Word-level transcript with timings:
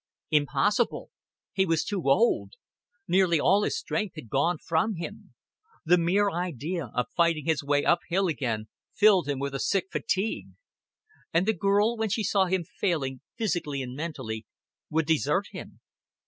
Impossible 0.31 1.11
he 1.53 1.63
was 1.63 1.83
too 1.83 2.01
old; 2.09 2.53
nearly 3.07 3.39
all 3.39 3.61
his 3.63 3.77
strength 3.77 4.15
had 4.15 4.29
gone 4.31 4.57
from 4.57 4.95
him; 4.95 5.35
the 5.85 5.95
mere 5.95 6.31
idea 6.31 6.87
of 6.95 7.05
fighting 7.15 7.45
his 7.45 7.63
way 7.63 7.85
uphill 7.85 8.25
again 8.27 8.67
filled 8.95 9.27
him 9.29 9.37
with 9.37 9.53
a 9.53 9.59
sick 9.59 9.91
fatigue. 9.91 10.53
And 11.31 11.45
the 11.45 11.53
girl, 11.53 11.97
when 11.97 12.09
she 12.09 12.23
saw 12.23 12.45
him 12.45 12.63
failing, 12.79 13.21
physically 13.37 13.83
and 13.83 13.95
mentally, 13.95 14.47
would 14.89 15.05
desert 15.05 15.49
him. 15.51 15.81